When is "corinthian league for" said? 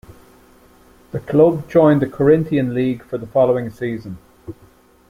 2.09-3.19